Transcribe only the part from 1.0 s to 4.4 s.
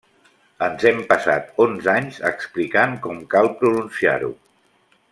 passat onze anys explicant com cal pronunciar-ho.